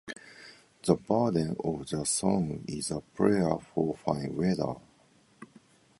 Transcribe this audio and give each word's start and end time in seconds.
The 0.83 0.95
burden 0.95 1.55
of 1.63 1.87
their 1.91 2.05
songs 2.05 2.65
is 2.67 2.89
a 2.89 3.01
prayer 3.01 3.55
for 3.59 3.93
fine 3.97 4.35
weather. 4.35 4.73